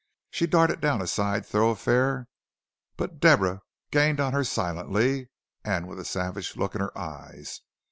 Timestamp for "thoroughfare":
1.45-2.27